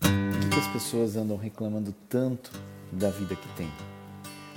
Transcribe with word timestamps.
Por 0.00 0.50
que, 0.50 0.58
as 0.58 0.66
pessoas 0.68 1.16
andam 1.16 1.36
reclamando 1.36 1.94
tanto 2.08 2.50
da 2.92 3.10
vida 3.10 3.36
que 3.36 3.48
têm? 3.50 3.72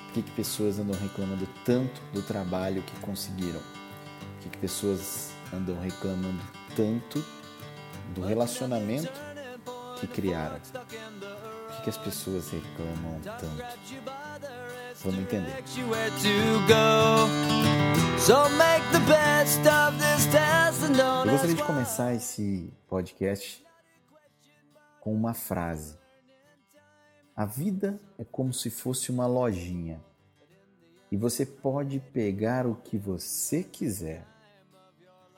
Por 0.06 0.14
que, 0.14 0.22
que 0.22 0.32
pessoas 0.32 0.80
andam 0.80 1.00
reclamando 1.00 1.48
tanto 1.66 2.02
do 2.14 2.22
trabalho 2.22 2.82
que 2.84 3.00
conseguiram? 3.00 3.60
Por 3.60 4.44
que, 4.44 4.50
que 4.50 4.58
pessoas 4.58 5.32
andam 5.52 5.80
reclamando 5.80 6.42
tanto 6.76 7.24
do 8.14 8.22
relacionamento 8.22 9.12
que 10.00 10.08
criaram? 10.08 10.60
Por 10.60 11.76
que, 11.78 11.84
que 11.84 11.90
as 11.90 11.98
pessoas 11.98 12.50
reclamam 12.50 13.20
tanto? 13.22 13.64
Vamos 15.04 15.20
entender. 15.20 15.64
Eu 21.26 21.32
gostaria 21.32 21.56
de 21.56 21.64
começar 21.66 22.14
esse 22.14 22.72
podcast 22.88 23.62
com 25.02 25.14
uma 25.14 25.34
frase. 25.34 25.98
A 27.36 27.46
vida 27.46 28.00
é 28.18 28.24
como 28.24 28.54
se 28.54 28.70
fosse 28.70 29.12
uma 29.12 29.28
lojinha 29.28 30.02
e 31.12 31.18
você 31.18 31.46
pode 31.46 32.00
pegar 32.00 32.66
o 32.66 32.76
que 32.76 32.98
você 32.98 33.62
quiser. 33.62 34.26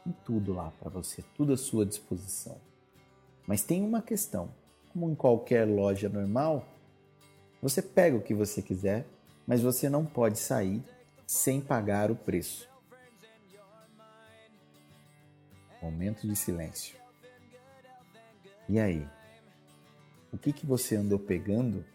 Tem 0.04 0.16
tudo 0.24 0.54
lá 0.54 0.72
para 0.80 0.92
você, 0.92 1.24
tudo 1.36 1.54
à 1.54 1.58
sua 1.58 1.88
disposição. 1.88 2.62
Mas 3.48 3.64
tem 3.64 3.84
uma 3.84 4.04
questão: 4.04 4.50
como 4.94 5.10
em 5.10 5.16
qualquer 5.16 5.68
loja 5.68 6.08
normal, 6.08 6.64
você 7.64 7.82
pega 7.82 8.16
o 8.16 8.22
que 8.22 8.36
você 8.36 8.62
quiser, 8.62 9.08
mas 9.48 9.60
você 9.60 9.90
não 9.90 10.06
pode 10.06 10.38
sair 10.38 10.84
sem 11.26 11.60
pagar 11.60 12.12
o 12.12 12.16
preço. 12.16 12.75
Momento 15.86 16.28
de 16.28 16.36
silêncio. 16.36 16.98
E 18.68 18.80
aí? 18.80 19.08
O 20.34 20.38
que, 20.38 20.52
que 20.52 20.66
você 20.66 20.96
andou 20.96 21.20
pegando 21.20 21.86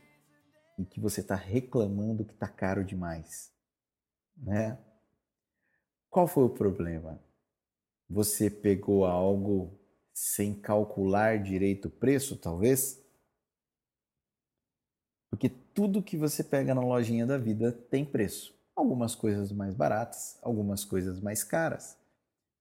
e 0.78 0.84
que 0.84 1.00
você 1.00 1.20
está 1.20 1.34
reclamando 1.34 2.24
que 2.24 2.32
está 2.32 2.46
caro 2.46 2.84
demais? 2.84 3.52
Né? 4.36 4.78
Qual 6.08 6.28
foi 6.28 6.44
o 6.44 6.50
problema? 6.50 7.20
Você 8.08 8.48
pegou 8.48 9.04
algo 9.04 9.76
sem 10.14 10.54
calcular 10.54 11.42
direito 11.42 11.88
o 11.88 11.90
preço, 11.90 12.36
talvez? 12.36 13.04
Porque 15.28 15.48
tudo 15.48 16.00
que 16.00 16.16
você 16.16 16.44
pega 16.44 16.76
na 16.76 16.80
lojinha 16.80 17.26
da 17.26 17.36
vida 17.36 17.72
tem 17.72 18.04
preço. 18.04 18.56
Algumas 18.76 19.16
coisas 19.16 19.50
mais 19.50 19.74
baratas, 19.74 20.38
algumas 20.42 20.84
coisas 20.84 21.20
mais 21.20 21.42
caras. 21.42 21.98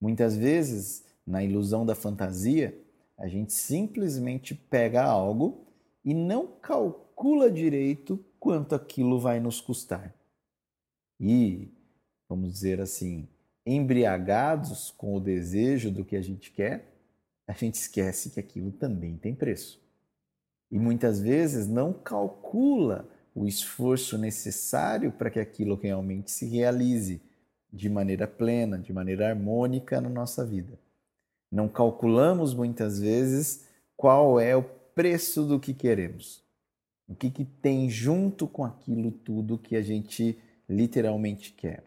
Muitas 0.02 0.35
vezes, 0.35 1.07
na 1.30 1.44
ilusão 1.44 1.85
da 1.85 1.94
fantasia, 1.94 2.75
a 3.16 3.27
gente 3.27 3.53
simplesmente 3.53 4.55
pega 4.55 5.03
algo 5.03 5.67
e 6.03 6.11
não 6.13 6.47
calcula 6.47 7.52
direito 7.52 8.23
quanto 8.39 8.73
aquilo 8.73 9.19
vai 9.19 9.39
nos 9.39 9.61
custar. 9.61 10.16
E, 11.19 11.69
vamos 12.27 12.52
dizer 12.52 12.81
assim, 12.81 13.27
embriagados 13.63 14.89
com 14.89 15.16
o 15.16 15.19
desejo 15.19 15.91
do 15.91 16.03
que 16.03 16.16
a 16.16 16.22
gente 16.22 16.50
quer, 16.50 16.95
a 17.45 17.53
gente 17.53 17.75
esquece 17.75 18.31
que 18.31 18.39
aquilo 18.39 18.72
também 18.72 19.16
tem 19.16 19.35
preço. 19.35 19.80
E 20.72 20.80
muitas 20.80 21.19
vezes 21.19 21.67
não 21.67 21.94
calcula 21.94 23.07
o 23.35 23.45
esforço 23.45 24.17
necessário 24.17 25.11
para 25.11 25.30
que 25.30 25.39
aquilo 25.39 25.75
realmente 25.75 26.31
se 26.31 26.47
realize 26.47 27.22
de 27.72 27.88
maneira 27.88 28.27
plena, 28.27 28.80
de 28.80 28.91
maneira 28.91 29.30
harmônica 29.30 30.02
na 30.02 30.09
nossa 30.09 30.44
vida. 30.44 30.80
Não 31.52 31.67
calculamos 31.67 32.53
muitas 32.53 33.00
vezes 33.00 33.66
qual 33.97 34.39
é 34.39 34.55
o 34.55 34.64
preço 34.64 35.44
do 35.44 35.59
que 35.59 35.73
queremos. 35.73 36.44
O 37.08 37.16
que, 37.16 37.30
que 37.30 37.44
tem 37.44 37.89
junto 37.89 38.47
com 38.47 38.64
aquilo 38.64 39.11
tudo 39.11 39.58
que 39.58 39.75
a 39.75 39.81
gente 39.81 40.38
literalmente 40.69 41.51
quer. 41.53 41.84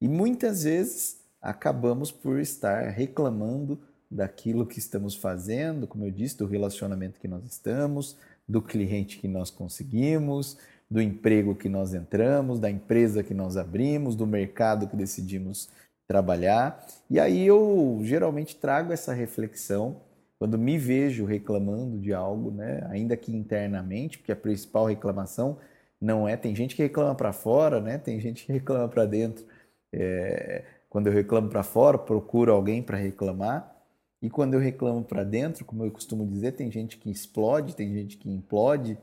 E 0.00 0.06
muitas 0.06 0.62
vezes 0.62 1.20
acabamos 1.40 2.12
por 2.12 2.38
estar 2.38 2.88
reclamando 2.90 3.80
daquilo 4.08 4.66
que 4.66 4.78
estamos 4.78 5.14
fazendo, 5.16 5.86
como 5.86 6.04
eu 6.04 6.10
disse, 6.10 6.38
do 6.38 6.46
relacionamento 6.46 7.18
que 7.18 7.26
nós 7.26 7.44
estamos, 7.44 8.16
do 8.46 8.62
cliente 8.62 9.18
que 9.18 9.26
nós 9.26 9.50
conseguimos, 9.50 10.56
do 10.88 11.00
emprego 11.00 11.54
que 11.54 11.68
nós 11.68 11.94
entramos, 11.94 12.60
da 12.60 12.70
empresa 12.70 13.22
que 13.22 13.32
nós 13.32 13.56
abrimos, 13.56 14.14
do 14.14 14.26
mercado 14.26 14.86
que 14.86 14.94
decidimos 14.94 15.68
trabalhar. 16.12 16.86
E 17.08 17.18
aí 17.18 17.46
eu 17.46 18.00
geralmente 18.02 18.56
trago 18.56 18.92
essa 18.92 19.14
reflexão 19.14 20.02
quando 20.38 20.58
me 20.58 20.76
vejo 20.76 21.24
reclamando 21.24 21.98
de 21.98 22.12
algo, 22.12 22.50
né, 22.50 22.86
ainda 22.90 23.16
que 23.16 23.34
internamente, 23.34 24.18
porque 24.18 24.32
a 24.32 24.36
principal 24.36 24.86
reclamação 24.86 25.56
não 25.98 26.28
é. 26.28 26.36
Tem 26.36 26.54
gente 26.54 26.76
que 26.76 26.82
reclama 26.82 27.14
para 27.14 27.32
fora, 27.32 27.80
né? 27.80 27.96
Tem 27.96 28.18
gente 28.18 28.44
que 28.44 28.52
reclama 28.52 28.88
para 28.88 29.06
dentro. 29.06 29.44
É, 29.92 30.64
quando 30.90 31.06
eu 31.06 31.12
reclamo 31.12 31.48
para 31.48 31.62
fora, 31.62 31.96
procuro 31.96 32.52
alguém 32.52 32.82
para 32.82 32.98
reclamar. 32.98 33.72
E 34.20 34.28
quando 34.28 34.54
eu 34.54 34.60
reclamo 34.60 35.04
para 35.04 35.22
dentro, 35.22 35.64
como 35.64 35.84
eu 35.84 35.90
costumo 35.92 36.26
dizer, 36.26 36.52
tem 36.52 36.70
gente 36.72 36.98
que 36.98 37.08
explode, 37.08 37.76
tem 37.76 37.94
gente 37.94 38.16
que 38.16 38.28
implode. 38.28 38.98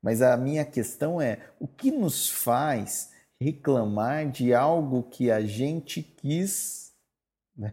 Mas 0.00 0.22
a 0.22 0.36
minha 0.36 0.64
questão 0.64 1.20
é: 1.20 1.38
o 1.58 1.66
que 1.66 1.90
nos 1.90 2.30
faz 2.30 3.10
reclamar 3.40 4.30
de 4.30 4.54
algo 4.54 5.02
que 5.02 5.30
a 5.30 5.40
gente 5.40 6.02
quis, 6.02 6.92
né? 7.56 7.72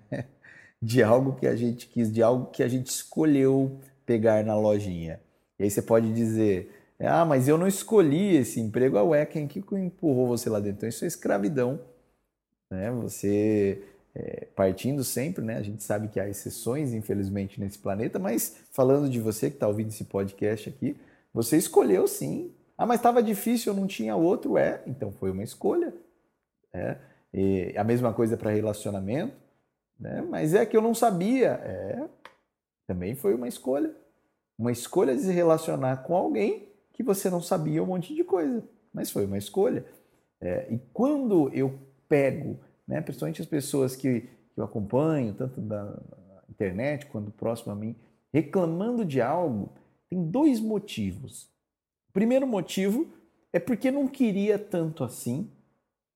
de 0.82 1.04
algo 1.04 1.36
que 1.36 1.48
a 1.48 1.56
gente 1.56 1.88
quis, 1.88 2.12
de 2.12 2.24
algo 2.24 2.48
que 2.48 2.64
a 2.64 2.68
gente 2.68 2.88
escolheu 2.88 3.80
pegar 4.06 4.44
na 4.44 4.56
lojinha? 4.56 5.20
E 5.60 5.64
aí 5.64 5.70
você 5.70 5.82
pode 5.82 6.14
dizer: 6.14 6.72
ah, 7.00 7.26
mas 7.26 7.48
eu 7.48 7.58
não 7.58 7.68
escolhi 7.68 8.36
esse 8.36 8.60
emprego. 8.60 8.98
Ah, 8.98 9.04
ué, 9.04 9.26
quem 9.26 9.48
que 9.48 9.60
empurrou 9.60 10.28
você 10.28 10.50
lá 10.50 10.60
dentro? 10.60 10.78
Então 10.78 10.90
isso 10.90 11.04
é 11.06 11.08
escravidão. 11.08 11.80
Né? 12.70 12.92
Você 12.92 13.84
é, 14.14 14.48
partindo 14.56 15.04
sempre, 15.04 15.44
né? 15.44 15.58
A 15.58 15.64
gente 15.64 15.84
sabe 15.84 16.08
que 16.08 16.20
há 16.20 16.28
exceções, 16.28 16.94
infelizmente, 16.94 17.60
nesse 17.60 17.80
planeta, 17.80 18.20
mas 18.20 18.58
falando 18.72 19.10
de 19.10 19.20
você 19.20 19.50
que 19.50 19.56
está 19.56 19.68
ouvindo 19.68 19.90
esse 19.90 20.04
podcast 20.06 20.70
aqui, 20.70 20.98
você 21.34 21.58
escolheu 21.58 22.08
sim. 22.08 22.52
Ah, 22.82 22.86
mas 22.88 23.00
estava 23.00 23.22
difícil, 23.22 23.74
eu 23.74 23.80
não 23.80 23.86
tinha 23.86 24.16
outro. 24.16 24.58
É, 24.58 24.82
então 24.88 25.12
foi 25.12 25.30
uma 25.30 25.44
escolha. 25.44 25.94
É. 26.74 26.98
E 27.32 27.74
a 27.78 27.84
mesma 27.84 28.12
coisa 28.12 28.36
para 28.36 28.50
relacionamento, 28.50 29.36
né? 30.00 30.22
Mas 30.28 30.56
é 30.56 30.66
que 30.66 30.76
eu 30.76 30.82
não 30.82 30.96
sabia. 30.96 31.50
É, 31.64 32.10
também 32.88 33.14
foi 33.14 33.36
uma 33.36 33.48
escolha. 33.48 33.94
Uma 34.58 34.72
escolha 34.72 35.16
de 35.16 35.22
se 35.22 35.32
relacionar 35.32 35.98
com 36.04 36.16
alguém 36.16 36.70
que 36.94 37.04
você 37.04 37.30
não 37.30 37.42
sabia 37.42 37.84
um 37.84 37.86
monte 37.86 38.16
de 38.16 38.24
coisa, 38.24 38.64
mas 38.92 39.12
foi 39.12 39.26
uma 39.26 39.38
escolha. 39.38 39.86
É, 40.40 40.66
e 40.72 40.80
quando 40.92 41.52
eu 41.54 41.78
pego 42.10 42.60
né? 42.88 43.00
principalmente 43.00 43.42
as 43.42 43.48
pessoas 43.48 43.96
que, 43.96 44.22
que 44.22 44.60
eu 44.60 44.64
acompanho, 44.64 45.36
tanto 45.36 45.62
da 45.62 45.98
internet 46.50 47.06
quanto 47.06 47.30
próximo 47.30 47.72
a 47.72 47.76
mim, 47.76 47.96
reclamando 48.34 49.06
de 49.06 49.22
algo, 49.22 49.70
tem 50.10 50.24
dois 50.24 50.60
motivos. 50.60 51.51
Primeiro 52.14 52.46
motivo 52.46 53.08
é 53.54 53.60
porque 53.60 53.92
não 53.92 54.08
queria 54.08 54.58
tanto 54.58 55.04
assim, 55.04 55.50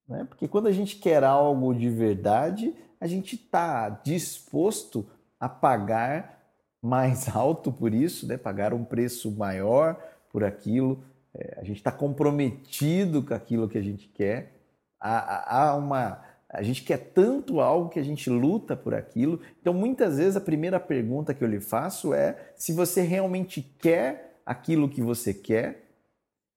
né? 0.08 0.26
porque 0.28 0.48
quando 0.48 0.68
a 0.68 0.72
gente 0.72 0.98
quer 0.98 1.24
algo 1.24 1.74
de 1.74 1.90
verdade, 1.90 2.74
a 3.00 3.08
gente 3.08 3.36
está 3.36 3.90
disposto 3.90 5.06
a 5.40 5.50
pagar 5.50 6.42
mais 6.82 7.28
alto 7.36 7.72
por 7.72 7.94
isso, 7.94 8.28
né? 8.28 8.38
pagar 8.38 8.74
um 8.74 8.84
preço 8.84 9.32
maior 9.32 10.02
por 10.32 10.44
aquilo, 10.44 11.04
é, 11.34 11.60
a 11.60 11.64
gente 11.64 11.78
está 11.78 11.92
comprometido 11.92 13.24
com 13.24 13.34
aquilo 13.34 13.68
que 13.68 13.78
a 13.78 13.82
gente 13.82 14.08
quer. 14.08 14.54
Há, 15.00 15.70
há 15.70 15.76
uma 15.76 16.24
a 16.50 16.64
gente 16.64 16.84
quer 16.84 16.98
tanto 16.98 17.60
algo 17.60 17.90
que 17.90 18.00
a 18.00 18.04
gente 18.04 18.30
luta 18.30 18.78
por 18.78 18.94
aquilo. 18.94 19.42
Então, 19.60 19.74
muitas 19.74 20.18
vezes, 20.18 20.38
a 20.38 20.42
primeira 20.42 20.80
pergunta 20.80 21.34
que 21.34 21.44
eu 21.44 21.50
lhe 21.50 21.60
faço 21.60 22.14
é 22.14 22.54
se 22.56 22.72
você 22.72 23.02
realmente 23.02 23.62
quer 23.78 24.40
aquilo 24.46 24.88
que 24.88 25.02
você 25.02 25.34
quer, 25.34 25.85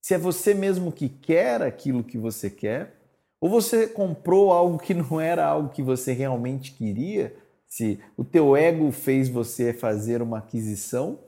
se 0.08 0.14
é 0.14 0.18
você 0.18 0.54
mesmo 0.54 0.90
que 0.90 1.06
quer 1.06 1.60
aquilo 1.60 2.02
que 2.02 2.16
você 2.16 2.48
quer, 2.48 2.94
ou 3.38 3.50
você 3.50 3.86
comprou 3.86 4.50
algo 4.50 4.78
que 4.78 4.94
não 4.94 5.20
era 5.20 5.44
algo 5.44 5.68
que 5.68 5.82
você 5.82 6.14
realmente 6.14 6.72
queria, 6.72 7.36
se 7.66 8.00
o 8.16 8.24
teu 8.24 8.56
ego 8.56 8.90
fez 8.90 9.28
você 9.28 9.70
fazer 9.70 10.22
uma 10.22 10.38
aquisição 10.38 11.18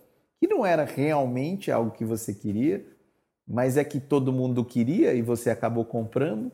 que 0.41 0.49
não 0.49 0.65
era 0.65 0.83
realmente 0.83 1.71
algo 1.71 1.91
que 1.91 2.07
você 2.07 2.33
queria, 2.33 2.83
mas 3.47 3.77
é 3.77 3.85
que 3.85 4.01
todo 4.01 4.33
mundo 4.33 4.65
queria 4.65 5.13
e 5.13 5.21
você 5.21 5.51
acabou 5.51 5.85
comprando. 5.85 6.51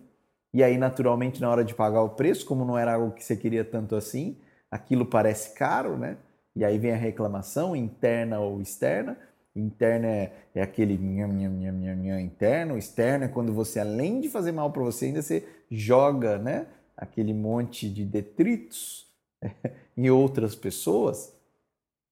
E 0.52 0.64
aí, 0.64 0.76
naturalmente, 0.76 1.40
na 1.40 1.48
hora 1.48 1.64
de 1.64 1.76
pagar 1.76 2.02
o 2.02 2.08
preço, 2.08 2.44
como 2.44 2.64
não 2.64 2.76
era 2.76 2.94
algo 2.94 3.14
que 3.14 3.22
você 3.22 3.36
queria 3.36 3.64
tanto 3.64 3.94
assim, 3.94 4.36
aquilo 4.68 5.06
parece 5.06 5.54
caro, 5.54 5.96
né? 5.96 6.16
E 6.56 6.64
aí 6.64 6.76
vem 6.76 6.90
a 6.90 6.96
reclamação 6.96 7.76
interna 7.76 8.40
ou 8.40 8.60
externa. 8.60 9.16
Interna 9.56 10.06
é, 10.06 10.32
é 10.54 10.62
aquele 10.62 10.98
minha, 10.98 11.26
minha, 11.26 11.48
minha, 11.48 11.72
minha, 11.72 11.96
minha 11.96 12.20
interno, 12.20 12.76
externo 12.76 13.24
é 13.24 13.28
quando 13.28 13.52
você, 13.52 13.80
além 13.80 14.20
de 14.20 14.28
fazer 14.28 14.52
mal 14.52 14.70
para 14.70 14.82
você, 14.82 15.06
ainda 15.06 15.22
você 15.22 15.46
joga, 15.70 16.38
né? 16.38 16.66
Aquele 16.96 17.32
monte 17.32 17.88
de 17.88 18.04
detritos 18.04 19.06
em 19.96 20.10
outras 20.10 20.54
pessoas. 20.54 21.34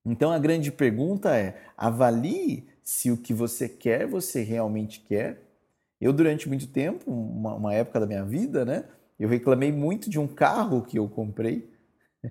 Então 0.04 0.30
a 0.30 0.38
grande 0.38 0.70
pergunta 0.70 1.36
é: 1.36 1.62
avalie 1.76 2.68
se 2.82 3.10
o 3.10 3.16
que 3.16 3.32
você 3.32 3.68
quer, 3.68 4.06
você 4.06 4.42
realmente 4.42 5.00
quer. 5.00 5.40
Eu, 6.00 6.12
durante 6.12 6.48
muito 6.48 6.66
tempo, 6.66 7.10
uma, 7.10 7.54
uma 7.54 7.74
época 7.74 8.00
da 8.00 8.06
minha 8.06 8.24
vida, 8.24 8.64
né, 8.64 8.84
eu 9.18 9.28
reclamei 9.28 9.72
muito 9.72 10.10
de 10.10 10.18
um 10.18 10.26
carro 10.26 10.82
que 10.82 10.98
eu 10.98 11.08
comprei. 11.08 11.72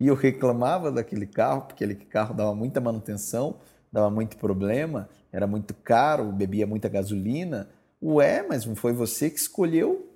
E 0.00 0.08
eu 0.08 0.16
reclamava 0.16 0.90
daquele 0.90 1.24
carro, 1.24 1.62
porque 1.62 1.84
aquele 1.84 2.04
carro 2.04 2.34
dava 2.34 2.52
muita 2.52 2.80
manutenção, 2.80 3.60
dava 3.94 4.10
muito 4.10 4.36
problema, 4.36 5.08
era 5.32 5.46
muito 5.46 5.72
caro, 5.72 6.32
bebia 6.32 6.66
muita 6.66 6.88
gasolina. 6.88 7.70
Ué, 8.02 8.42
mas 8.42 8.66
não 8.66 8.74
foi 8.74 8.92
você 8.92 9.30
que 9.30 9.38
escolheu, 9.38 10.12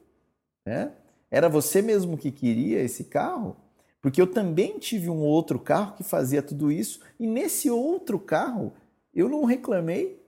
né? 0.67 0.91
Era 1.31 1.49
você 1.49 1.81
mesmo 1.81 2.19
que 2.19 2.33
queria 2.33 2.81
esse 2.83 3.05
carro? 3.05 3.57
Porque 4.03 4.21
eu 4.21 4.27
também 4.27 4.81
tive 4.81 5.09
um 5.09 5.21
outro 5.21 5.61
carro 5.61 5.95
que 5.95 6.03
fazia 6.03 6.43
tudo 6.43 6.73
isso, 6.73 7.01
e 7.21 7.27
nesse 7.27 7.71
outro 7.71 8.19
carro 8.19 8.73
eu 9.15 9.29
não 9.29 9.45
reclamei. 9.45 10.21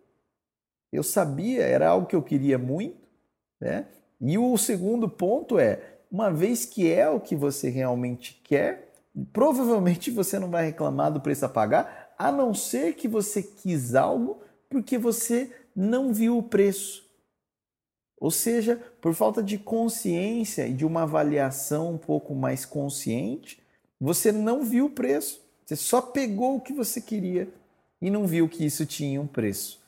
Eu 0.93 1.03
sabia, 1.03 1.63
era 1.65 1.89
algo 1.89 2.07
que 2.07 2.15
eu 2.15 2.23
queria 2.23 2.57
muito, 2.57 3.09
né? 3.61 3.87
E 4.21 4.39
o 4.39 4.57
segundo 4.57 5.09
ponto 5.09 5.59
é, 5.59 5.99
uma 6.11 6.31
vez 6.31 6.65
que 6.65 6.91
é 6.93 7.09
o 7.09 7.19
que 7.19 7.35
você 7.35 7.69
realmente 7.69 8.41
quer, 8.45 8.93
provavelmente 9.33 10.11
você 10.11 10.39
não 10.39 10.51
vai 10.51 10.67
reclamar 10.67 11.13
do 11.13 11.21
preço 11.21 11.45
a 11.45 11.49
pagar, 11.49 12.00
a 12.21 12.31
não 12.31 12.53
ser 12.53 12.97
que 12.97 13.09
você 13.09 13.43
quis 13.43 13.95
algo 13.95 14.43
porque 14.69 14.99
você 14.99 15.51
não 15.75 16.13
viu 16.13 16.37
o 16.37 16.43
preço. 16.43 17.03
Ou 18.21 18.31
seja, 18.31 18.79
por 19.01 19.15
falta 19.15 19.43
de 19.43 19.57
consciência 19.57 20.67
e 20.69 20.75
de 20.75 20.85
uma 20.85 21.05
avaliação 21.05 21.95
um 21.95 21.97
pouco 21.97 22.35
mais 22.35 22.67
consciente, 22.67 23.59
você 23.99 24.31
não 24.31 24.63
viu 24.63 24.85
o 24.85 24.91
preço. 24.91 25.41
Você 25.65 25.75
só 25.75 26.03
pegou 26.03 26.57
o 26.57 26.61
que 26.61 26.75
você 26.75 27.01
queria 27.01 27.49
e 28.03 28.11
não 28.11 28.27
viu 28.27 28.51
que 28.51 28.67
isso 28.67 28.85
tinha 28.85 29.19
um 29.19 29.27
preço. 29.27 29.81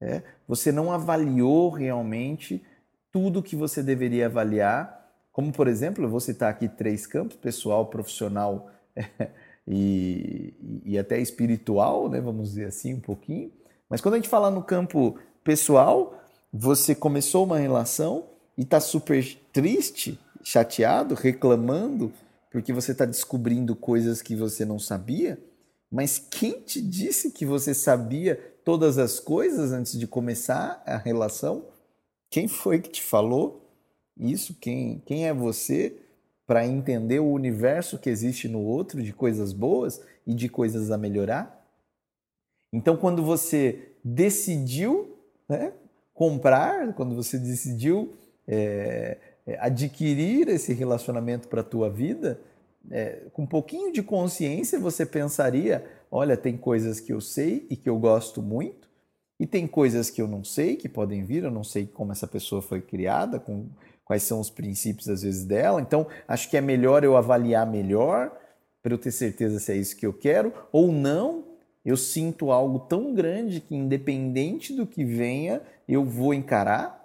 É? 0.00 0.22
Você 0.48 0.72
não 0.72 0.90
avaliou 0.90 1.68
realmente 1.68 2.64
tudo 3.12 3.42
que 3.42 3.54
você 3.54 3.82
deveria 3.82 4.24
avaliar. 4.24 5.12
Como, 5.30 5.52
por 5.52 5.68
exemplo, 5.68 6.02
eu 6.02 6.08
vou 6.08 6.20
citar 6.20 6.50
aqui 6.50 6.66
três 6.66 7.06
campos: 7.06 7.36
pessoal, 7.36 7.84
profissional 7.84 8.70
e, 9.66 10.82
e 10.84 10.98
até 10.98 11.20
espiritual, 11.20 12.08
né? 12.08 12.20
vamos 12.20 12.50
dizer 12.50 12.66
assim, 12.66 12.94
um 12.94 13.00
pouquinho. 13.00 13.50
Mas 13.88 14.00
quando 14.00 14.14
a 14.14 14.16
gente 14.18 14.28
fala 14.28 14.50
no 14.50 14.62
campo 14.62 15.18
pessoal, 15.42 16.18
você 16.52 16.94
começou 16.94 17.44
uma 17.44 17.58
relação 17.58 18.26
e 18.56 18.62
está 18.62 18.80
super 18.80 19.24
triste, 19.52 20.18
chateado, 20.42 21.14
reclamando, 21.14 22.12
porque 22.50 22.72
você 22.72 22.92
está 22.92 23.04
descobrindo 23.04 23.74
coisas 23.74 24.22
que 24.22 24.36
você 24.36 24.64
não 24.64 24.78
sabia. 24.78 25.38
Mas 25.90 26.18
quem 26.18 26.60
te 26.60 26.80
disse 26.80 27.30
que 27.30 27.46
você 27.46 27.74
sabia 27.74 28.36
todas 28.64 28.98
as 28.98 29.18
coisas 29.18 29.72
antes 29.72 29.98
de 29.98 30.06
começar 30.06 30.82
a 30.86 30.96
relação? 30.96 31.66
Quem 32.30 32.48
foi 32.48 32.80
que 32.80 32.90
te 32.90 33.02
falou 33.02 33.64
isso? 34.16 34.54
Quem, 34.60 35.02
quem 35.06 35.26
é 35.26 35.34
você 35.34 36.03
para 36.46 36.66
entender 36.66 37.20
o 37.20 37.30
universo 37.30 37.98
que 37.98 38.10
existe 38.10 38.48
no 38.48 38.60
outro 38.60 39.02
de 39.02 39.12
coisas 39.12 39.52
boas 39.52 40.02
e 40.26 40.34
de 40.34 40.48
coisas 40.48 40.90
a 40.90 40.98
melhorar? 40.98 41.64
Então, 42.72 42.96
quando 42.96 43.22
você 43.22 43.92
decidiu 44.02 45.16
né, 45.48 45.72
comprar, 46.12 46.92
quando 46.94 47.14
você 47.14 47.38
decidiu 47.38 48.12
é, 48.46 49.16
é, 49.46 49.58
adquirir 49.58 50.48
esse 50.48 50.72
relacionamento 50.72 51.48
para 51.48 51.60
a 51.60 51.64
tua 51.64 51.88
vida, 51.88 52.40
é, 52.90 53.22
com 53.32 53.42
um 53.42 53.46
pouquinho 53.46 53.92
de 53.92 54.02
consciência 54.02 54.78
você 54.78 55.06
pensaria, 55.06 55.84
olha, 56.10 56.36
tem 56.36 56.56
coisas 56.56 57.00
que 57.00 57.12
eu 57.12 57.20
sei 57.20 57.66
e 57.70 57.76
que 57.76 57.88
eu 57.88 57.98
gosto 57.98 58.42
muito, 58.42 58.88
e 59.38 59.46
tem 59.46 59.66
coisas 59.66 60.10
que 60.10 60.22
eu 60.22 60.28
não 60.28 60.44
sei, 60.44 60.76
que 60.76 60.88
podem 60.88 61.24
vir, 61.24 61.44
eu 61.44 61.50
não 61.50 61.64
sei 61.64 61.86
como 61.86 62.12
essa 62.12 62.26
pessoa 62.26 62.62
foi 62.62 62.80
criada, 62.80 63.40
com, 63.40 63.66
quais 64.04 64.22
são 64.22 64.40
os 64.40 64.50
princípios 64.50 65.08
às 65.08 65.22
vezes 65.22 65.44
dela, 65.44 65.80
então 65.80 66.06
acho 66.28 66.50
que 66.50 66.56
é 66.56 66.60
melhor 66.60 67.04
eu 67.04 67.16
avaliar 67.16 67.66
melhor, 67.66 68.36
para 68.82 68.92
eu 68.92 68.98
ter 68.98 69.10
certeza 69.10 69.58
se 69.58 69.72
é 69.72 69.76
isso 69.76 69.96
que 69.96 70.04
eu 70.04 70.12
quero, 70.12 70.52
ou 70.70 70.92
não, 70.92 71.44
eu 71.84 71.96
sinto 71.96 72.50
algo 72.50 72.80
tão 72.80 73.14
grande 73.14 73.60
que, 73.60 73.74
independente 73.74 74.74
do 74.74 74.86
que 74.86 75.04
venha, 75.04 75.60
eu 75.86 76.04
vou 76.04 76.32
encarar. 76.32 77.02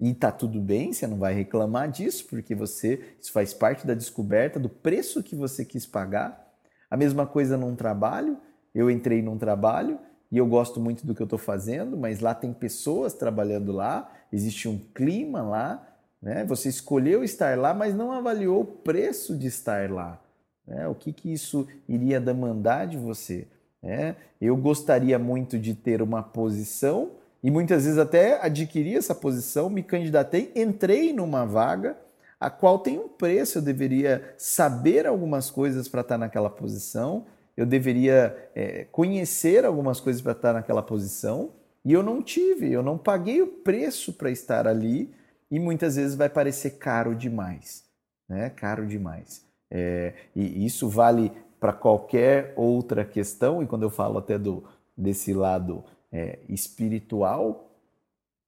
E 0.00 0.14
tá 0.14 0.30
tudo 0.32 0.60
bem, 0.60 0.92
você 0.92 1.06
não 1.06 1.16
vai 1.16 1.34
reclamar 1.34 1.90
disso, 1.90 2.26
porque 2.28 2.54
você 2.54 3.16
isso 3.20 3.32
faz 3.32 3.52
parte 3.52 3.86
da 3.86 3.94
descoberta 3.94 4.58
do 4.58 4.68
preço 4.68 5.22
que 5.22 5.34
você 5.34 5.64
quis 5.64 5.86
pagar. 5.86 6.52
A 6.90 6.96
mesma 6.96 7.26
coisa 7.26 7.56
num 7.56 7.74
trabalho. 7.74 8.36
Eu 8.74 8.90
entrei 8.90 9.20
num 9.20 9.36
trabalho 9.36 9.98
e 10.30 10.38
eu 10.38 10.46
gosto 10.46 10.80
muito 10.80 11.06
do 11.06 11.14
que 11.14 11.20
eu 11.20 11.26
estou 11.26 11.38
fazendo, 11.38 11.96
mas 11.96 12.20
lá 12.20 12.34
tem 12.34 12.52
pessoas 12.52 13.12
trabalhando 13.12 13.70
lá, 13.70 14.10
existe 14.32 14.66
um 14.66 14.78
clima 14.78 15.42
lá. 15.42 15.91
Né? 16.22 16.44
Você 16.44 16.68
escolheu 16.68 17.24
estar 17.24 17.58
lá, 17.58 17.74
mas 17.74 17.94
não 17.94 18.12
avaliou 18.12 18.60
o 18.60 18.64
preço 18.64 19.36
de 19.36 19.48
estar 19.48 19.90
lá. 19.90 20.22
Né? 20.66 20.86
O 20.86 20.94
que, 20.94 21.12
que 21.12 21.32
isso 21.32 21.66
iria 21.88 22.20
demandar 22.20 22.86
de 22.86 22.96
você? 22.96 23.48
É, 23.82 24.14
eu 24.40 24.56
gostaria 24.56 25.18
muito 25.18 25.58
de 25.58 25.74
ter 25.74 26.00
uma 26.00 26.22
posição 26.22 27.10
e 27.42 27.50
muitas 27.50 27.84
vezes 27.84 27.98
até 27.98 28.40
adquiri 28.40 28.94
essa 28.94 29.12
posição, 29.12 29.68
me 29.68 29.82
candidatei, 29.82 30.52
entrei 30.54 31.12
numa 31.12 31.44
vaga 31.44 31.96
a 32.38 32.48
qual 32.48 32.78
tem 32.78 32.98
um 32.98 33.08
preço, 33.08 33.58
eu 33.58 33.62
deveria 33.62 34.34
saber 34.38 35.06
algumas 35.06 35.50
coisas 35.50 35.88
para 35.88 36.02
estar 36.02 36.16
naquela 36.16 36.48
posição, 36.48 37.26
eu 37.56 37.66
deveria 37.66 38.50
é, 38.54 38.84
conhecer 38.92 39.64
algumas 39.64 39.98
coisas 40.00 40.22
para 40.22 40.32
estar 40.32 40.52
naquela 40.52 40.82
posição 40.82 41.50
e 41.84 41.92
eu 41.92 42.02
não 42.02 42.22
tive, 42.22 42.72
eu 42.72 42.82
não 42.82 42.96
paguei 42.96 43.42
o 43.42 43.48
preço 43.48 44.12
para 44.12 44.30
estar 44.30 44.68
ali 44.68 45.12
e 45.52 45.60
muitas 45.60 45.96
vezes 45.96 46.16
vai 46.16 46.30
parecer 46.30 46.78
caro 46.78 47.14
demais, 47.14 47.84
né? 48.26 48.48
Caro 48.48 48.86
demais. 48.86 49.46
É, 49.70 50.14
e 50.34 50.64
isso 50.64 50.88
vale 50.88 51.30
para 51.60 51.74
qualquer 51.74 52.54
outra 52.56 53.04
questão, 53.04 53.62
e 53.62 53.66
quando 53.66 53.82
eu 53.82 53.90
falo 53.90 54.18
até 54.18 54.38
do, 54.38 54.64
desse 54.96 55.34
lado 55.34 55.84
é, 56.10 56.38
espiritual, 56.48 57.70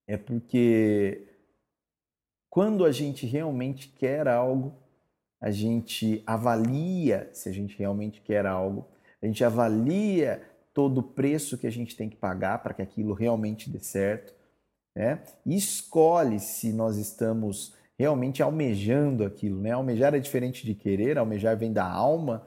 é 0.07 0.17
porque 0.17 1.29
quando 2.49 2.87
a 2.87 2.91
gente 2.91 3.27
realmente 3.27 3.89
quer 3.89 4.27
algo, 4.27 4.73
a 5.39 5.51
gente 5.51 6.23
avalia 6.27 7.29
se 7.35 7.51
a 7.51 7.53
gente 7.53 7.77
realmente 7.79 8.23
quer 8.23 8.47
algo, 8.47 8.87
a 9.21 9.27
gente 9.27 9.45
avalia 9.45 10.43
todo 10.73 10.99
o 10.99 11.03
preço 11.03 11.59
que 11.59 11.67
a 11.67 11.71
gente 11.71 11.95
tem 11.97 12.09
que 12.09 12.17
pagar 12.17 12.63
para 12.63 12.73
que 12.73 12.81
aquilo 12.81 13.13
realmente 13.13 13.69
dê 13.69 13.79
certo, 13.79 14.35
né? 14.95 15.21
Escolhe 15.45 16.39
se 16.39 16.73
nós 16.73 16.97
estamos 16.97 17.75
realmente 17.99 18.43
almejando 18.43 19.25
aquilo, 19.25 19.61
né? 19.61 19.73
Almejar 19.73 20.15
é 20.15 20.19
diferente 20.19 20.65
de 20.65 20.75
querer, 20.75 21.19
almejar 21.19 21.57
vem 21.57 21.73
da 21.73 21.85
alma, 21.85 22.45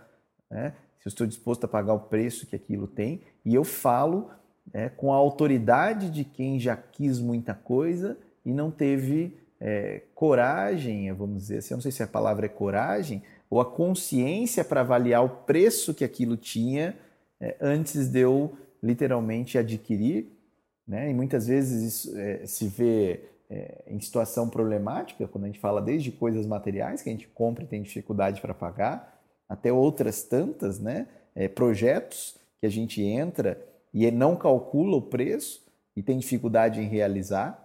né? 0.50 0.74
se 1.00 1.08
eu 1.08 1.10
estou 1.10 1.28
disposto 1.28 1.64
a 1.64 1.68
pagar 1.68 1.94
o 1.94 2.02
preço 2.02 2.46
que 2.46 2.56
aquilo 2.56 2.88
tem, 2.88 3.22
e 3.46 3.54
eu 3.56 3.64
falo 3.64 4.30
né, 4.74 4.90
com 4.90 5.14
a 5.14 5.16
autoridade 5.16 6.10
de 6.10 6.24
quem 6.24 6.60
já 6.60 6.76
quis 6.76 7.20
muita 7.20 7.54
coisa 7.54 8.18
e 8.46 8.52
não 8.52 8.70
teve 8.72 9.38
é, 9.60 10.04
coragem, 10.14 11.12
vamos 11.14 11.44
dizer 11.44 11.58
assim, 11.58 11.74
eu 11.74 11.78
não 11.78 11.82
sei 11.82 11.92
se 11.92 12.04
a 12.04 12.08
palavra 12.08 12.46
é 12.46 12.50
coragem, 12.50 13.24
ou 13.50 13.62
a 13.62 13.66
consciência 13.66 14.64
para 14.64 14.82
avaliar 14.82 15.24
o 15.24 15.30
preço 15.30 15.94
que 15.94 16.04
aquilo 16.04 16.36
tinha 16.36 16.96
é, 17.40 17.56
antes 17.62 18.10
de 18.10 18.20
eu 18.20 18.58
literalmente 18.82 19.58
adquirir. 19.58 20.37
Né? 20.88 21.10
E 21.10 21.14
muitas 21.14 21.48
vezes 21.48 21.84
isso 21.84 22.18
é, 22.18 22.46
se 22.46 22.68
vê 22.68 23.20
é, 23.50 23.84
em 23.88 24.00
situação 24.00 24.50
problemática, 24.50 25.28
quando 25.28 25.44
a 25.44 25.48
gente 25.48 25.60
fala 25.60 25.82
desde 25.82 26.12
coisas 26.12 26.46
materiais 26.46 27.02
que 27.02 27.10
a 27.10 27.12
gente 27.12 27.28
compra 27.28 27.64
e 27.64 27.68
tem 27.68 27.82
dificuldade 27.82 28.40
para 28.40 28.54
pagar, 28.54 29.22
até 29.50 29.72
outras 29.72 30.24
tantas, 30.24 30.80
né? 30.80 31.08
É, 31.36 31.48
projetos 31.48 32.36
que 32.60 32.66
a 32.66 32.70
gente 32.70 33.02
entra 33.02 33.62
e 33.94 34.10
não 34.10 34.36
calcula 34.36 34.98
o 34.98 35.02
preço 35.02 35.66
e 35.96 36.02
tem 36.02 36.18
dificuldade 36.18 36.82
em 36.82 36.88
realizar. 36.88 37.64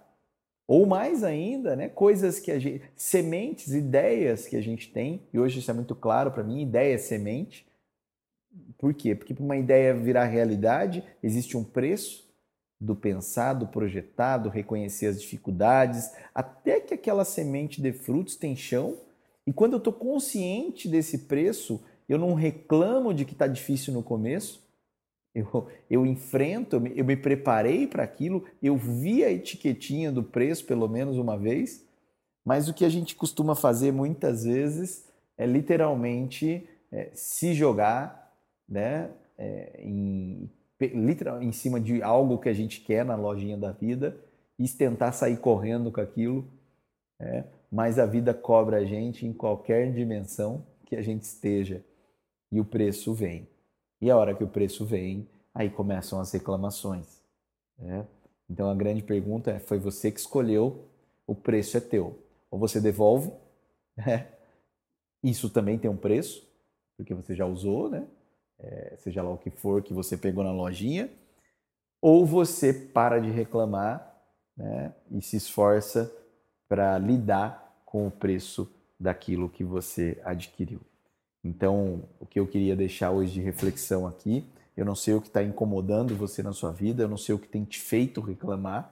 Ou 0.66 0.86
mais 0.86 1.24
ainda, 1.24 1.74
né, 1.74 1.88
coisas 1.88 2.38
que 2.38 2.50
a 2.50 2.58
gente, 2.58 2.82
sementes, 2.94 3.74
ideias 3.74 4.46
que 4.46 4.56
a 4.56 4.60
gente 4.60 4.90
tem, 4.90 5.22
e 5.32 5.38
hoje 5.38 5.58
isso 5.58 5.70
é 5.70 5.74
muito 5.74 5.94
claro 5.94 6.30
para 6.30 6.44
mim, 6.44 6.62
ideia 6.62 6.94
é 6.94 6.98
semente. 6.98 7.66
Por 8.78 8.94
quê? 8.94 9.14
Porque 9.14 9.34
para 9.34 9.44
uma 9.44 9.56
ideia 9.56 9.94
virar 9.94 10.24
realidade, 10.24 11.02
existe 11.22 11.56
um 11.56 11.64
preço 11.64 12.31
do 12.82 12.96
pensar, 12.96 13.54
do 13.54 14.48
reconhecer 14.48 15.06
as 15.06 15.20
dificuldades, 15.20 16.10
até 16.34 16.80
que 16.80 16.94
aquela 16.94 17.24
semente 17.24 17.80
dê 17.80 17.92
frutos, 17.92 18.36
tem 18.36 18.56
chão, 18.56 18.96
e 19.46 19.52
quando 19.52 19.74
eu 19.74 19.78
estou 19.78 19.92
consciente 19.92 20.88
desse 20.88 21.18
preço, 21.18 21.82
eu 22.08 22.18
não 22.18 22.34
reclamo 22.34 23.14
de 23.14 23.24
que 23.24 23.32
está 23.32 23.46
difícil 23.46 23.92
no 23.92 24.02
começo. 24.02 24.62
Eu, 25.34 25.66
eu 25.88 26.04
enfrento, 26.04 26.76
eu 26.76 26.80
me, 26.80 26.92
eu 26.94 27.04
me 27.04 27.16
preparei 27.16 27.86
para 27.86 28.02
aquilo, 28.02 28.44
eu 28.62 28.76
vi 28.76 29.24
a 29.24 29.30
etiquetinha 29.30 30.12
do 30.12 30.22
preço 30.22 30.66
pelo 30.66 30.86
menos 30.88 31.16
uma 31.16 31.38
vez, 31.38 31.84
mas 32.44 32.68
o 32.68 32.74
que 32.74 32.84
a 32.84 32.88
gente 32.88 33.14
costuma 33.14 33.54
fazer 33.54 33.92
muitas 33.92 34.44
vezes 34.44 35.08
é 35.38 35.46
literalmente 35.46 36.68
é, 36.90 37.10
se 37.14 37.54
jogar, 37.54 38.30
né? 38.68 39.10
é, 39.42 39.80
em, 39.80 40.48
literal, 40.88 41.42
em 41.42 41.52
cima 41.52 41.80
de 41.80 42.02
algo 42.02 42.38
que 42.38 42.48
a 42.48 42.52
gente 42.52 42.80
quer 42.80 43.04
na 43.04 43.16
lojinha 43.16 43.56
da 43.56 43.72
vida 43.72 44.16
e 44.58 44.68
tentar 44.68 45.12
sair 45.12 45.36
correndo 45.36 45.90
com 45.90 46.00
aquilo, 46.00 46.46
é, 47.20 47.44
mas 47.70 47.98
a 47.98 48.06
vida 48.06 48.34
cobra 48.34 48.78
a 48.78 48.84
gente 48.84 49.26
em 49.26 49.32
qualquer 49.32 49.92
dimensão 49.92 50.66
que 50.84 50.96
a 50.96 51.02
gente 51.02 51.22
esteja 51.22 51.82
e 52.50 52.60
o 52.60 52.64
preço 52.64 53.14
vem. 53.14 53.48
E 54.00 54.10
a 54.10 54.16
hora 54.16 54.34
que 54.34 54.44
o 54.44 54.48
preço 54.48 54.84
vem, 54.84 55.26
aí 55.54 55.70
começam 55.70 56.20
as 56.20 56.30
reclamações. 56.32 57.22
Né? 57.78 58.06
Então 58.48 58.70
a 58.70 58.74
grande 58.74 59.02
pergunta 59.02 59.50
é: 59.50 59.58
foi 59.58 59.78
você 59.78 60.10
que 60.10 60.20
escolheu, 60.20 60.84
o 61.26 61.34
preço 61.34 61.76
é 61.76 61.80
teu. 61.80 62.18
Ou 62.50 62.58
você 62.58 62.80
devolve, 62.80 63.32
né? 63.96 64.28
isso 65.22 65.48
também 65.48 65.78
tem 65.78 65.90
um 65.90 65.96
preço, 65.96 66.46
porque 66.96 67.14
você 67.14 67.34
já 67.34 67.46
usou, 67.46 67.88
né? 67.88 68.06
É, 68.62 68.94
seja 68.98 69.22
lá 69.22 69.30
o 69.30 69.38
que 69.38 69.50
for 69.50 69.82
que 69.82 69.92
você 69.92 70.16
pegou 70.16 70.44
na 70.44 70.52
lojinha, 70.52 71.10
ou 72.00 72.24
você 72.24 72.72
para 72.72 73.18
de 73.18 73.30
reclamar 73.30 74.16
né? 74.56 74.92
e 75.10 75.20
se 75.20 75.36
esforça 75.36 76.12
para 76.68 76.98
lidar 76.98 77.82
com 77.84 78.06
o 78.06 78.10
preço 78.10 78.70
daquilo 78.98 79.48
que 79.48 79.64
você 79.64 80.20
adquiriu. 80.24 80.80
Então, 81.44 82.04
o 82.20 82.26
que 82.26 82.38
eu 82.38 82.46
queria 82.46 82.76
deixar 82.76 83.10
hoje 83.10 83.32
de 83.32 83.40
reflexão 83.40 84.06
aqui 84.06 84.44
eu 84.76 84.84
não 84.84 84.94
sei 84.94 85.14
o 85.14 85.20
que 85.20 85.28
está 85.28 85.42
incomodando 85.42 86.16
você 86.16 86.42
na 86.42 86.52
sua 86.52 86.72
vida, 86.72 87.02
eu 87.02 87.08
não 87.08 87.18
sei 87.18 87.34
o 87.34 87.38
que 87.38 87.48
tem 87.48 87.64
te 87.64 87.78
feito 87.78 88.20
reclamar, 88.20 88.90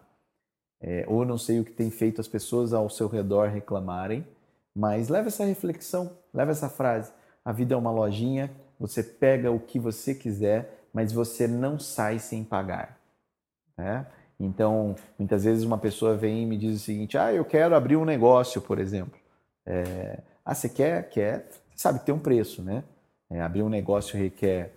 é, 0.81 1.05
ou 1.09 1.25
não 1.25 1.39
sei 1.39 1.61
o 1.61 1.65
que 1.65 1.73
tem 1.73 1.91
feito 1.91 2.21
as 2.21 2.29
pessoas 2.29 2.73
ao 2.73 2.89
seu 2.91 3.09
redor 3.09 3.49
reclamarem, 3.49 4.27
mas 4.75 5.09
leva 5.09 5.29
essa 5.29 5.45
reflexão, 5.45 6.17
leva 6.33 6.51
essa 6.51 6.69
frase. 6.69 7.13
A 7.45 7.53
vida 7.53 7.75
é 7.75 7.77
uma 7.77 7.91
lojinha, 7.91 8.51
você 8.81 9.03
pega 9.03 9.51
o 9.51 9.61
que 9.61 9.79
você 9.79 10.15
quiser, 10.15 10.87
mas 10.93 11.13
você 11.13 11.47
não 11.47 11.79
sai 11.79 12.19
sem 12.19 12.43
pagar. 12.43 12.99
Né? 13.77 14.07
Então, 14.41 14.97
muitas 15.19 15.45
vezes 15.45 15.65
uma 15.65 15.77
pessoa 15.77 16.17
vem 16.17 16.43
e 16.43 16.47
me 16.47 16.57
diz 16.57 16.75
o 16.75 16.79
seguinte: 16.79 17.19
ah, 17.19 17.33
eu 17.33 17.45
quero 17.45 17.77
abrir 17.77 17.97
um 17.97 18.07
negócio, 18.07 18.63
por 18.63 18.79
exemplo. 18.79 19.19
É, 19.67 20.19
ah, 20.45 20.55
você 20.55 20.69
quer? 20.69 21.09
Quer. 21.11 21.47
Você 21.51 21.61
sabe 21.77 21.99
que 21.99 22.07
tem 22.07 22.15
um 22.15 22.19
preço, 22.19 22.63
né? 22.63 22.83
É, 23.31 23.43
abrir 23.43 23.63
um 23.63 23.69
negócio 23.69 24.19
requer 24.19 24.73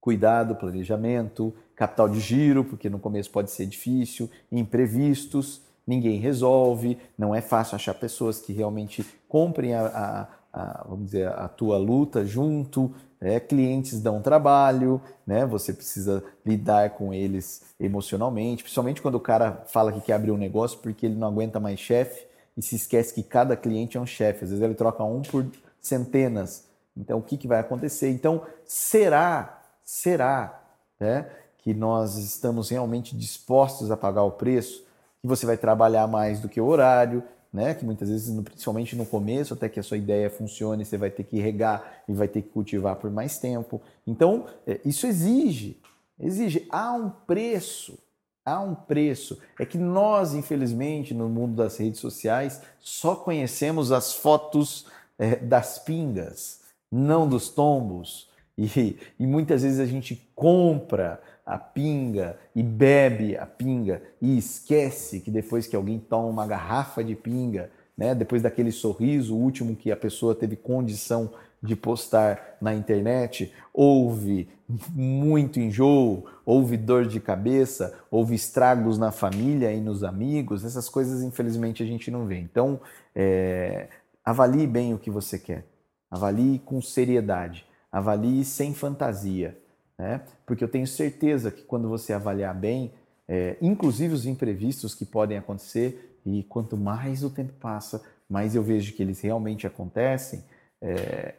cuidado, 0.00 0.56
planejamento, 0.56 1.54
capital 1.76 2.08
de 2.08 2.18
giro, 2.18 2.64
porque 2.64 2.90
no 2.90 2.98
começo 2.98 3.30
pode 3.30 3.52
ser 3.52 3.66
difícil, 3.66 4.28
imprevistos, 4.50 5.62
ninguém 5.86 6.18
resolve, 6.18 6.98
não 7.16 7.32
é 7.32 7.40
fácil 7.40 7.76
achar 7.76 7.94
pessoas 7.94 8.40
que 8.40 8.52
realmente 8.52 9.06
comprem 9.28 9.74
a, 9.74 9.86
a, 9.86 10.28
a 10.52 10.84
vamos 10.88 11.06
dizer, 11.06 11.28
a 11.28 11.46
tua 11.48 11.78
luta 11.78 12.26
junto, 12.26 12.92
é, 13.22 13.38
clientes 13.38 14.00
dão 14.00 14.20
trabalho, 14.20 15.00
né? 15.24 15.46
Você 15.46 15.72
precisa 15.72 16.24
lidar 16.44 16.90
com 16.90 17.14
eles 17.14 17.62
emocionalmente, 17.78 18.64
principalmente 18.64 19.00
quando 19.00 19.14
o 19.14 19.20
cara 19.20 19.62
fala 19.68 19.92
que 19.92 20.00
quer 20.00 20.14
abrir 20.14 20.32
um 20.32 20.36
negócio 20.36 20.78
porque 20.80 21.06
ele 21.06 21.14
não 21.14 21.28
aguenta 21.28 21.60
mais 21.60 21.78
chefe 21.78 22.26
e 22.56 22.62
se 22.62 22.74
esquece 22.74 23.14
que 23.14 23.22
cada 23.22 23.56
cliente 23.56 23.96
é 23.96 24.00
um 24.00 24.06
chefe. 24.06 24.44
Às 24.44 24.50
vezes 24.50 24.62
ele 24.62 24.74
troca 24.74 25.04
um 25.04 25.22
por 25.22 25.46
centenas. 25.80 26.64
Então 26.96 27.18
o 27.18 27.22
que, 27.22 27.36
que 27.36 27.46
vai 27.46 27.60
acontecer? 27.60 28.10
Então 28.10 28.42
será 28.64 29.62
será 29.84 30.60
né, 30.98 31.26
que 31.58 31.72
nós 31.72 32.16
estamos 32.16 32.70
realmente 32.70 33.16
dispostos 33.16 33.90
a 33.90 33.96
pagar 33.96 34.24
o 34.24 34.32
preço? 34.32 34.84
Que 35.20 35.28
você 35.28 35.46
vai 35.46 35.56
trabalhar 35.56 36.08
mais 36.08 36.40
do 36.40 36.48
que 36.48 36.60
o 36.60 36.66
horário, 36.66 37.22
né? 37.52 37.74
Que 37.74 37.84
muitas 37.84 38.08
vezes, 38.08 38.34
principalmente 38.42 38.96
no 38.96 39.04
começo, 39.04 39.52
até 39.52 39.68
que 39.68 39.78
a 39.78 39.82
sua 39.82 39.98
ideia 39.98 40.30
funcione, 40.30 40.84
você 40.84 40.96
vai 40.96 41.10
ter 41.10 41.24
que 41.24 41.38
regar 41.38 42.02
e 42.08 42.12
vai 42.12 42.26
ter 42.26 42.42
que 42.42 42.48
cultivar 42.48 42.96
por 42.96 43.10
mais 43.10 43.38
tempo. 43.38 43.80
Então, 44.06 44.46
é, 44.66 44.80
isso 44.84 45.06
exige, 45.06 45.78
exige. 46.18 46.66
Há 46.70 46.92
um 46.92 47.10
preço, 47.10 47.98
há 48.44 48.60
um 48.60 48.74
preço. 48.74 49.38
É 49.58 49.66
que 49.66 49.76
nós, 49.76 50.34
infelizmente, 50.34 51.12
no 51.12 51.28
mundo 51.28 51.56
das 51.56 51.76
redes 51.76 52.00
sociais, 52.00 52.62
só 52.80 53.14
conhecemos 53.14 53.92
as 53.92 54.14
fotos 54.14 54.86
é, 55.18 55.36
das 55.36 55.78
pingas, 55.78 56.60
não 56.90 57.28
dos 57.28 57.50
tombos, 57.50 58.31
e, 58.56 58.98
e 59.18 59.26
muitas 59.26 59.62
vezes 59.62 59.80
a 59.80 59.86
gente 59.86 60.30
compra 60.34 61.20
a 61.44 61.58
pinga 61.58 62.38
e 62.54 62.62
bebe 62.62 63.36
a 63.36 63.46
pinga 63.46 64.02
e 64.20 64.38
esquece 64.38 65.20
que 65.20 65.30
depois 65.30 65.66
que 65.66 65.74
alguém 65.74 65.98
toma 65.98 66.28
uma 66.28 66.46
garrafa 66.46 67.02
de 67.02 67.14
pinga, 67.14 67.70
né, 67.96 68.14
depois 68.14 68.42
daquele 68.42 68.70
sorriso 68.70 69.36
último 69.36 69.76
que 69.76 69.90
a 69.90 69.96
pessoa 69.96 70.34
teve 70.34 70.56
condição 70.56 71.32
de 71.62 71.76
postar 71.76 72.56
na 72.60 72.74
internet, 72.74 73.52
houve 73.72 74.48
muito 74.92 75.60
enjoo, 75.60 76.24
houve 76.44 76.76
dor 76.76 77.06
de 77.06 77.20
cabeça, 77.20 77.96
houve 78.10 78.34
estragos 78.34 78.98
na 78.98 79.12
família 79.12 79.72
e 79.72 79.80
nos 79.80 80.02
amigos, 80.02 80.64
essas 80.64 80.88
coisas 80.88 81.22
infelizmente 81.22 81.82
a 81.82 81.86
gente 81.86 82.10
não 82.10 82.26
vê. 82.26 82.38
Então, 82.38 82.80
é, 83.14 83.88
avalie 84.24 84.66
bem 84.66 84.92
o 84.92 84.98
que 84.98 85.10
você 85.10 85.38
quer, 85.38 85.64
avalie 86.10 86.58
com 86.58 86.80
seriedade 86.82 87.64
avalie 87.92 88.42
sem 88.44 88.72
fantasia, 88.72 89.56
né? 89.98 90.24
porque 90.46 90.64
eu 90.64 90.68
tenho 90.68 90.86
certeza 90.86 91.50
que 91.50 91.62
quando 91.62 91.88
você 91.88 92.14
avaliar 92.14 92.54
bem, 92.54 92.94
é, 93.28 93.58
inclusive 93.60 94.14
os 94.14 94.24
imprevistos 94.26 94.94
que 94.94 95.04
podem 95.04 95.36
acontecer, 95.36 96.18
e 96.24 96.42
quanto 96.44 96.76
mais 96.76 97.22
o 97.22 97.30
tempo 97.30 97.52
passa, 97.54 98.02
mais 98.28 98.54
eu 98.54 98.62
vejo 98.62 98.94
que 98.94 99.02
eles 99.02 99.20
realmente 99.20 99.66
acontecem, 99.66 100.42
é, 100.80 101.34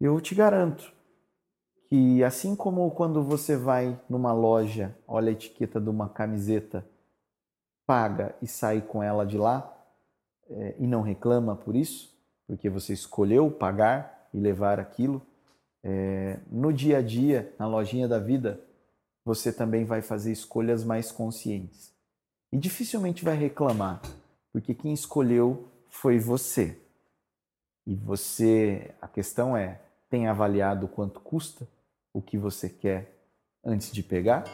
eu 0.00 0.18
te 0.20 0.34
garanto 0.34 0.92
que 1.88 2.22
assim 2.22 2.54
como 2.54 2.90
quando 2.92 3.22
você 3.22 3.56
vai 3.56 4.00
numa 4.08 4.32
loja, 4.32 4.96
olha 5.06 5.30
a 5.30 5.32
etiqueta 5.32 5.80
de 5.80 5.88
uma 5.88 6.08
camiseta, 6.08 6.86
paga 7.86 8.34
e 8.40 8.46
sai 8.46 8.80
com 8.80 9.02
ela 9.02 9.24
de 9.24 9.36
lá 9.36 9.74
é, 10.48 10.76
e 10.78 10.86
não 10.86 11.02
reclama 11.02 11.56
por 11.56 11.74
isso, 11.74 12.14
porque 12.46 12.68
você 12.68 12.92
escolheu 12.92 13.50
pagar 13.50 14.17
e 14.32 14.38
levar 14.38 14.78
aquilo. 14.78 15.22
É, 15.82 16.38
no 16.50 16.72
dia 16.72 16.98
a 16.98 17.02
dia, 17.02 17.52
na 17.58 17.66
lojinha 17.66 18.08
da 18.08 18.18
vida, 18.18 18.60
você 19.24 19.52
também 19.52 19.84
vai 19.84 20.02
fazer 20.02 20.32
escolhas 20.32 20.84
mais 20.84 21.12
conscientes. 21.12 21.92
E 22.52 22.56
dificilmente 22.56 23.24
vai 23.24 23.36
reclamar, 23.36 24.00
porque 24.52 24.74
quem 24.74 24.92
escolheu 24.92 25.68
foi 25.88 26.18
você. 26.18 26.78
E 27.86 27.94
você, 27.94 28.94
a 29.00 29.08
questão 29.08 29.56
é, 29.56 29.80
tem 30.08 30.26
avaliado 30.26 30.88
quanto 30.88 31.20
custa 31.20 31.66
o 32.12 32.22
que 32.22 32.36
você 32.38 32.68
quer 32.68 33.18
antes 33.64 33.92
de 33.92 34.02
pegar? 34.02 34.44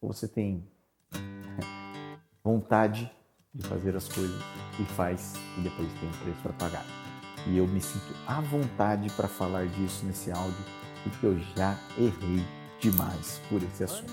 Ou 0.00 0.12
você 0.12 0.26
tem 0.26 0.66
vontade 2.42 3.10
de 3.52 3.66
fazer 3.66 3.94
as 3.96 4.08
coisas 4.08 4.40
e 4.80 4.84
faz 4.94 5.34
e 5.58 5.62
depois 5.62 5.88
tem 6.00 6.10
preço 6.22 6.42
para 6.42 6.52
pagar? 6.54 6.99
E 7.46 7.58
eu 7.58 7.66
me 7.66 7.80
sinto 7.80 8.14
à 8.26 8.40
vontade 8.40 9.08
para 9.10 9.28
falar 9.28 9.66
disso 9.66 10.04
nesse 10.04 10.30
áudio, 10.30 10.64
porque 11.02 11.26
eu 11.26 11.38
já 11.56 11.76
errei 11.98 12.44
demais 12.80 13.40
por 13.48 13.62
esse 13.62 13.84
assunto. 13.84 14.12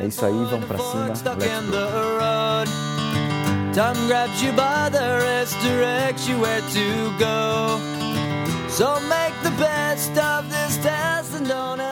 É 0.00 0.06
isso 0.06 0.24
aí, 0.24 0.32
vamos 0.32 0.66
para 0.66 0.78
cima. 0.78 1.14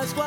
Let's 0.02 0.12
go. 0.14 0.21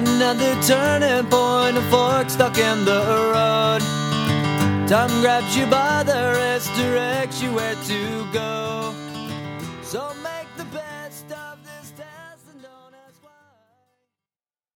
Another 0.00 0.54
turning 0.62 1.28
point, 1.28 1.76
a 1.76 1.82
fork 1.90 2.30
stuck 2.30 2.56
in 2.56 2.84
the 2.84 3.02
road. 3.34 3.80
Time 4.88 5.10
grabs 5.20 5.56
you 5.56 5.66
by 5.66 6.04
the 6.04 6.36
wrist, 6.36 6.72
directs 6.76 7.42
you 7.42 7.52
where 7.52 7.74
to 7.74 8.32
go. 8.32 8.77